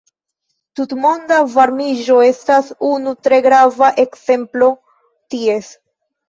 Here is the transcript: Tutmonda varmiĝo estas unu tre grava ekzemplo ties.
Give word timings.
Tutmonda 0.77 1.35
varmiĝo 1.55 2.15
estas 2.27 2.71
unu 2.87 3.13
tre 3.27 3.39
grava 3.49 3.91
ekzemplo 4.05 4.71
ties. 5.37 5.71